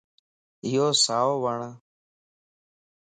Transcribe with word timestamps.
ايو 0.65 0.87
سائو 1.03 1.33
وڙَ 1.43 1.59